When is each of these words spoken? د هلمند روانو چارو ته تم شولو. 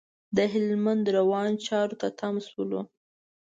د 0.35 0.37
هلمند 0.53 1.05
روانو 1.17 1.61
چارو 1.67 1.95
ته 2.01 2.07
تم 2.19 2.35
شولو. 2.47 2.81